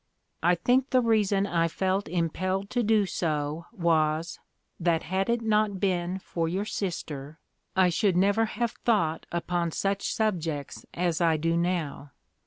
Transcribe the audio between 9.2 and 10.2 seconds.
upon such